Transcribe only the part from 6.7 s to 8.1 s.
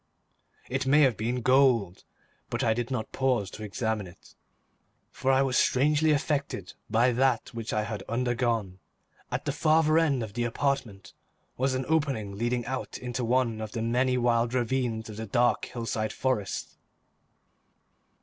by that which I had